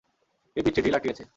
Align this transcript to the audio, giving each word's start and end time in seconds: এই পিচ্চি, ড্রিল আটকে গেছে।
এই 0.55 0.63
পিচ্চি, 0.65 0.81
ড্রিল 0.81 0.95
আটকে 0.97 1.09
গেছে। 1.11 1.23